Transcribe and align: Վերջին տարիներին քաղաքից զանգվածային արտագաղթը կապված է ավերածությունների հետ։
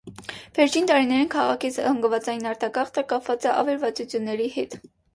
Վերջին 0.59 0.89
տարիներին 0.91 1.29
քաղաքից 1.35 1.77
զանգվածային 1.83 2.51
արտագաղթը 2.55 3.07
կապված 3.15 3.49
է 3.51 3.55
ավերածությունների 3.55 4.53
հետ։ 4.61 4.81